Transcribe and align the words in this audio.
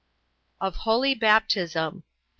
Of 0.59 0.77
Holy 0.77 1.13
Baptism 1.13 1.89
26. 1.91 2.03